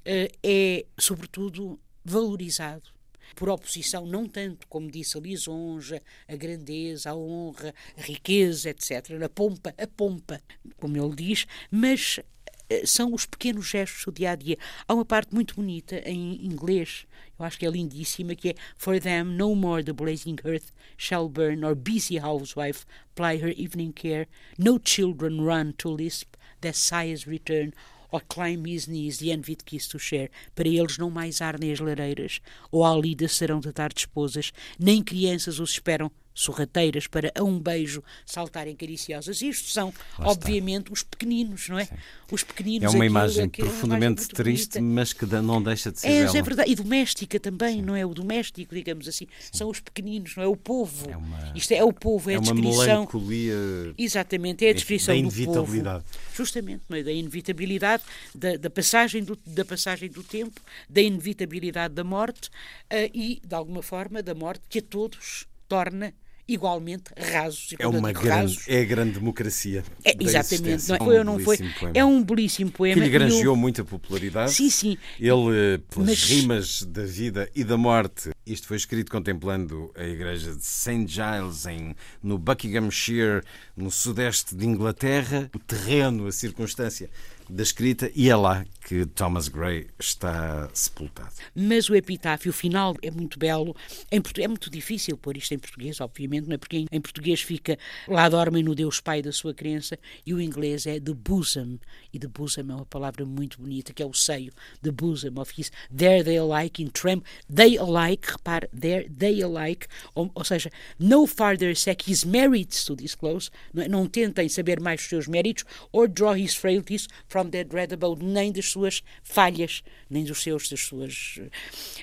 uh, 0.00 0.38
é, 0.42 0.86
sobretudo, 0.98 1.78
valorizado 2.02 2.99
por 3.34 3.48
oposição, 3.48 4.06
não 4.06 4.26
tanto, 4.26 4.66
como 4.68 4.90
disse 4.90 5.16
a 5.16 5.20
lisonja, 5.20 6.02
a 6.28 6.36
grandeza, 6.36 7.10
a 7.10 7.16
honra, 7.16 7.74
a 7.96 8.02
riqueza, 8.02 8.70
etc., 8.70 9.22
a 9.22 9.28
pompa, 9.28 9.74
a 9.76 9.86
pompa, 9.86 10.40
como 10.76 10.96
ele 10.96 11.14
diz, 11.14 11.46
mas 11.70 12.20
eh, 12.68 12.86
são 12.86 13.12
os 13.12 13.26
pequenos 13.26 13.66
gestos 13.66 14.04
do 14.04 14.12
dia 14.12 14.30
a 14.30 14.36
dia. 14.36 14.56
Há 14.86 14.94
uma 14.94 15.04
parte 15.04 15.34
muito 15.34 15.56
bonita 15.56 15.96
em 16.08 16.44
inglês, 16.46 17.06
eu 17.38 17.44
acho 17.44 17.58
que 17.58 17.66
é 17.66 17.70
lindíssima, 17.70 18.34
que 18.34 18.50
é 18.50 18.54
For 18.76 19.00
them 19.00 19.24
no 19.36 19.54
more 19.56 19.82
the 19.82 19.92
blazing 19.92 20.36
earth 20.44 20.72
shall 20.96 21.28
burn, 21.28 21.64
or 21.64 21.74
busy 21.74 22.18
housewife 22.18 22.86
ply 23.14 23.38
her 23.38 23.52
evening 23.56 23.92
care, 23.92 24.28
no 24.56 24.78
children 24.78 25.40
run 25.40 25.72
to 25.78 25.88
lisp, 25.88 26.36
their 26.60 26.74
sighs 26.74 27.26
return, 27.26 27.72
or 28.10 28.22
climb 28.28 28.66
his 28.66 28.86
knees 28.86 29.18
the 29.18 29.30
envied 29.30 29.64
kiss 29.64 29.88
to 29.88 29.98
share. 29.98 30.30
Para 30.54 30.68
eles 30.68 30.98
não 30.98 31.10
mais 31.10 31.40
ardem 31.40 31.72
as 31.72 31.80
lareiras, 31.80 32.40
ou 32.70 32.84
à 32.84 32.96
lida 32.96 33.28
serão 33.28 33.60
de 33.60 33.72
tarde 33.72 34.00
esposas, 34.00 34.52
nem 34.78 35.02
crianças 35.02 35.58
os 35.58 35.70
esperam 35.70 36.10
sorrateiras 36.34 37.06
para 37.06 37.32
a 37.34 37.42
um 37.42 37.58
beijo 37.58 38.02
saltarem 38.24 38.74
cariciosas. 38.74 39.42
Isto 39.42 39.70
são, 39.70 39.92
obviamente, 40.18 40.92
os 40.92 41.02
pequeninos, 41.02 41.68
não 41.68 41.78
é? 41.78 41.84
Sim. 41.84 41.94
Os 42.30 42.44
pequeninos. 42.44 42.84
É 42.84 42.88
uma 42.88 43.04
aquilo, 43.04 43.04
imagem 43.04 43.44
aquilo, 43.44 43.68
profundamente 43.68 44.04
é 44.04 44.08
uma 44.08 44.14
imagem 44.14 44.34
triste, 44.34 44.80
mas 44.80 45.12
que 45.12 45.26
não 45.26 45.62
deixa 45.62 45.90
de 45.90 46.00
ser. 46.00 46.08
É, 46.08 46.20
é 46.20 46.42
verdade. 46.42 46.70
E 46.70 46.74
doméstica 46.74 47.40
também, 47.40 47.76
Sim. 47.76 47.82
não 47.82 47.96
é? 47.96 48.06
O 48.06 48.14
doméstico, 48.14 48.74
digamos 48.74 49.08
assim. 49.08 49.26
Sim. 49.38 49.50
São 49.52 49.68
os 49.68 49.80
pequeninos, 49.80 50.36
não 50.36 50.44
é? 50.44 50.46
O 50.46 50.56
povo. 50.56 51.10
É 51.10 51.16
uma, 51.16 51.52
Isto 51.54 51.72
é 51.72 51.84
o 51.84 51.92
povo, 51.92 52.30
é, 52.30 52.34
é 52.34 52.36
a 52.36 52.40
descrição. 52.40 52.72
Uma 52.72 52.86
melancolia. 52.86 53.94
Exatamente, 53.98 54.64
é 54.64 54.70
a 54.70 54.72
descrição 54.72 55.14
da 55.14 55.18
inevitabilidade. 55.18 56.04
do 56.04 56.10
povo. 56.10 56.20
Justamente, 56.34 56.82
não 56.88 56.96
é? 56.96 57.02
da 57.02 57.12
inevitabilidade, 57.12 58.02
da, 58.34 58.56
da, 58.56 58.70
passagem 58.70 59.24
do, 59.24 59.38
da 59.46 59.64
passagem 59.64 60.08
do 60.08 60.22
tempo, 60.22 60.60
da 60.88 61.00
inevitabilidade 61.00 61.94
da 61.94 62.04
morte 62.04 62.48
uh, 62.48 63.10
e, 63.12 63.40
de 63.44 63.54
alguma 63.54 63.82
forma, 63.82 64.22
da 64.22 64.34
morte 64.34 64.62
que 64.68 64.78
a 64.78 64.82
todos 64.82 65.49
torna 65.70 66.12
igualmente 66.48 67.04
rasos. 67.16 67.74
é 67.78 67.86
uma 67.86 68.10
grande, 68.10 68.28
rasos, 68.28 68.68
é 68.68 68.80
a 68.80 68.84
grande 68.84 69.12
democracia. 69.12 69.84
É, 70.04 70.16
exatamente. 70.18 70.88
Não 70.88 70.96
é, 70.96 70.98
foi 70.98 71.18
ou 71.18 71.24
não 71.24 71.38
foi? 71.38 71.58
Poema. 71.58 71.92
É 71.94 72.04
um 72.04 72.24
belíssimo 72.24 72.72
poema. 72.72 72.94
Que 72.94 73.00
lhe 73.00 73.08
granjeou 73.08 73.54
muita 73.54 73.84
popularidade. 73.84 74.52
Sim, 74.52 74.68
sim. 74.68 74.98
Ele, 75.20 75.78
pelas 75.88 76.08
Mas... 76.08 76.24
rimas 76.24 76.82
da 76.82 77.04
vida 77.04 77.48
e 77.54 77.62
da 77.62 77.76
morte, 77.76 78.30
isto 78.44 78.66
foi 78.66 78.76
escrito 78.76 79.12
contemplando 79.12 79.92
a 79.94 80.02
igreja 80.02 80.52
de 80.52 80.64
St. 80.64 81.06
Giles 81.06 81.66
em, 81.66 81.94
no 82.20 82.36
Buckinghamshire, 82.36 83.42
no 83.76 83.90
sudeste 83.90 84.56
de 84.56 84.66
Inglaterra. 84.66 85.48
O 85.54 85.58
terreno, 85.60 86.26
a 86.26 86.32
circunstância 86.32 87.08
da 87.50 87.62
escrita 87.62 88.10
e 88.14 88.30
é 88.30 88.36
lá 88.36 88.64
que 88.86 89.04
Thomas 89.06 89.48
Gray 89.48 89.86
está 89.98 90.68
sepultado. 90.72 91.30
Mas 91.54 91.88
o 91.90 91.94
epitáfio 91.94 92.52
final 92.52 92.96
é 93.02 93.10
muito 93.10 93.38
belo. 93.38 93.76
É 94.10 94.48
muito 94.48 94.70
difícil 94.70 95.16
pôr 95.16 95.36
isto 95.36 95.52
em 95.52 95.58
português, 95.58 96.00
obviamente, 96.00 96.46
não 96.46 96.54
é? 96.54 96.58
porque 96.58 96.86
em, 96.90 97.00
português 97.00 97.40
fica 97.40 97.78
lá 98.08 98.28
dormem 98.28 98.62
no 98.62 98.74
Deus 98.74 99.00
Pai 99.00 99.22
da 99.22 99.32
sua 99.32 99.52
crença 99.52 99.98
e 100.24 100.32
o 100.32 100.40
inglês 100.40 100.86
é 100.86 100.98
the 100.98 101.12
bosom. 101.12 101.78
E 102.12 102.18
the 102.18 102.26
bosom 102.26 102.62
é 102.62 102.74
uma 102.74 102.86
palavra 102.86 103.24
muito 103.24 103.60
bonita, 103.60 103.92
que 103.92 104.02
é 104.02 104.06
o 104.06 104.14
seio. 104.14 104.52
The 104.82 104.90
bosom 104.90 105.38
of 105.40 105.52
his. 105.56 105.70
There 105.94 106.24
they 106.24 106.38
alike 106.38 106.82
in 106.82 106.88
tremble. 106.88 107.26
They 107.52 107.76
alike, 107.78 108.32
repare, 108.32 108.68
there 108.78 109.08
they 109.08 109.42
alike. 109.42 109.86
Ou, 110.14 110.30
ou 110.34 110.44
seja, 110.44 110.70
no 110.98 111.26
farther 111.26 111.76
seek 111.76 112.10
his 112.10 112.24
merits 112.24 112.84
to 112.84 112.96
disclose. 112.96 113.50
Não, 113.72 113.82
é? 113.82 113.88
não 113.88 114.06
tentem 114.06 114.48
saber 114.48 114.80
mais 114.80 115.02
os 115.02 115.08
seus 115.08 115.28
méritos 115.28 115.64
or 115.92 116.08
draw 116.08 116.34
his 116.34 116.54
frailties 116.54 117.08
from 117.28 117.39
from 117.40 117.50
dread 117.50 117.92
abode, 117.92 118.24
nem 118.24 118.52
das 118.52 118.70
suas 118.70 119.02
falhas, 119.22 119.82
nem 120.08 120.24
dos 120.24 120.42
seus, 120.42 120.68
das 120.68 120.80
suas. 120.80 121.38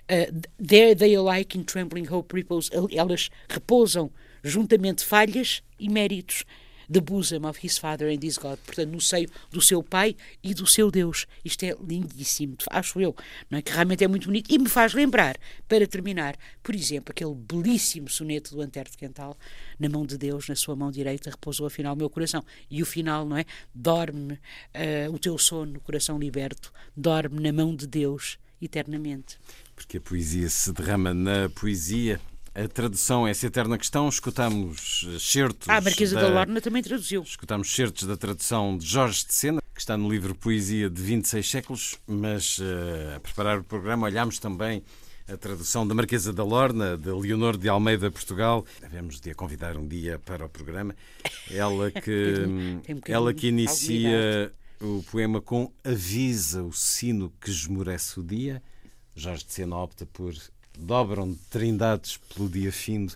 Uh, 0.10 0.42
there 0.58 0.96
they 0.96 1.16
alike 1.16 1.56
in 1.58 1.64
trembling 1.64 2.06
hope 2.06 2.34
repose. 2.34 2.72
Elas 2.92 3.30
repousam 3.48 4.12
juntamente 4.44 5.04
falhas 5.04 5.62
e 5.80 5.90
méritos 5.90 6.44
the 6.92 7.02
bosom 7.02 7.46
of 7.46 7.60
his 7.66 7.78
father 7.78 8.08
and 8.08 8.24
his 8.24 8.38
God, 8.38 8.58
portanto, 8.66 8.92
no 8.92 9.02
seio 9.02 9.30
do 9.52 9.62
seu 9.62 9.84
pai 9.84 10.16
e 10.44 10.54
do 10.54 10.66
seu 10.66 10.90
Deus. 10.90 11.28
Isto 11.44 11.64
é 11.64 11.76
lindíssimo, 11.82 12.58
acho 12.70 13.00
eu, 13.00 13.16
não 13.50 13.60
é? 13.60 13.62
que 13.62 13.72
realmente 13.72 14.04
é 14.04 14.08
muito 14.08 14.28
bonito 14.28 14.52
e 14.52 14.58
me 14.58 14.70
faz 14.70 14.94
lembrar, 14.94 15.38
para 15.68 15.86
terminar, 15.88 16.38
por 16.64 16.76
exemplo, 16.76 17.12
aquele 17.12 17.36
belíssimo 17.36 18.10
soneto 18.10 18.56
do 18.56 18.62
Antero 18.62 18.90
de 18.90 18.98
Quental, 18.98 19.38
na 19.80 19.90
mão 19.90 20.06
de 20.06 20.18
Deus, 20.18 20.48
na 20.48 20.56
sua 20.56 20.76
mão 20.76 20.92
direita, 20.92 21.30
repousou 21.30 21.68
afinal 21.68 21.94
o 21.94 21.98
meu 21.98 22.10
coração. 22.10 22.44
E 22.70 22.82
o 22.82 22.86
final, 22.86 23.26
não 23.26 23.38
é? 23.38 23.46
Dorme 23.74 24.34
uh, 24.34 25.14
o 25.14 25.20
teu 25.20 25.38
sono, 25.38 25.80
coração 25.82 26.18
liberto, 26.18 26.72
dorme 26.96 27.40
na 27.40 27.52
mão 27.52 27.76
de 27.76 27.88
Deus 27.88 28.38
eternamente. 28.62 29.38
Porque 29.76 29.98
a 29.98 30.02
poesia 30.02 30.50
se 30.50 30.72
derrama 30.74 31.14
na 31.14 31.50
poesia 31.50 32.20
a 32.58 32.68
tradução, 32.68 33.28
essa 33.28 33.46
eterna 33.46 33.78
questão, 33.78 34.10
escutamos 34.10 35.08
certos. 35.20 35.70
Ah, 35.70 35.78
a 35.78 35.82
Marquesa 35.82 36.16
da, 36.16 36.22
da 36.24 36.28
Lorna 36.30 36.60
também 36.60 36.82
traduziu. 36.82 37.22
Escutamos 37.22 37.72
certos 37.74 38.08
da 38.08 38.18
tradução 38.18 38.76
de 38.76 38.86
Jorge 38.88 39.28
de 39.28 39.34
Sena, 39.34 39.62
que 39.76 39.80
está 39.80 39.96
no 39.96 40.10
livro 40.10 40.34
Poesia 40.34 40.90
de 40.90 41.00
26 41.00 41.48
séculos, 41.48 42.00
mas 42.08 42.58
uh, 42.58 43.18
a 43.18 43.20
preparar 43.20 43.60
o 43.60 43.64
programa 43.64 44.08
olhámos 44.08 44.40
também 44.40 44.84
a 45.32 45.38
tradução 45.38 45.88
da 45.88 45.94
Marquesa 45.94 46.34
da 46.34 46.44
Lorna, 46.44 46.98
de 46.98 47.12
Leonor 47.12 47.58
de 47.58 47.70
Almeida, 47.70 48.10
Portugal. 48.10 48.66
Devemos 48.82 49.22
de 49.22 49.30
a 49.30 49.36
convidar 49.36 49.78
um 49.78 49.88
dia 49.88 50.18
para 50.18 50.44
o 50.44 50.50
programa. 50.50 50.96
Ela 51.52 51.92
que, 52.02 52.34
um 52.48 52.82
ela 53.06 53.36
que 53.36 53.50
inicia 53.50 54.52
o 54.82 55.04
poema 55.12 55.42
com 55.42 55.72
Avisa 55.84 56.64
o 56.64 56.74
sino 56.74 57.32
que 57.40 57.52
esmorece 57.52 58.20
o 58.20 58.24
dia. 58.24 58.64
Jorge 59.16 59.46
de 59.46 59.54
Sena 59.54 59.76
opta 59.76 60.08
por 60.08 60.34
dobram 60.78 61.36
trindades 61.50 62.18
pelo 62.34 62.50
dia 62.50 62.72
findo. 62.72 63.14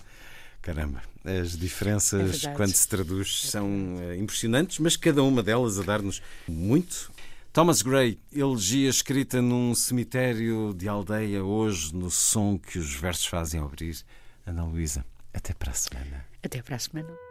Caramba, 0.62 1.02
as 1.24 1.58
diferenças 1.58 2.44
é 2.44 2.54
quando 2.54 2.74
se 2.74 2.88
traduz 2.88 3.50
são 3.50 3.68
uh, 3.68 4.16
impressionantes, 4.16 4.80
mas 4.80 4.96
cada 4.96 5.24
uma 5.24 5.42
delas 5.42 5.80
a 5.80 5.84
dar-nos 5.84 6.22
muito. 6.48 7.12
Thomas 7.52 7.82
Gray, 7.82 8.18
elegia 8.32 8.90
escrita 8.90 9.42
num 9.42 9.76
cemitério 9.76 10.74
de 10.74 10.88
aldeia 10.88 11.44
hoje, 11.44 11.94
no 11.94 12.10
som 12.10 12.58
que 12.58 12.80
os 12.80 12.94
versos 12.94 13.26
fazem 13.26 13.60
abrir. 13.60 13.98
Ana 14.46 14.64
Luísa, 14.64 15.06
até 15.34 15.54
para 15.54 15.72
a 15.72 15.74
semana. 15.74 16.26
Até 16.42 16.62
para 16.62 16.76
a 16.76 16.80
semana. 16.80 17.31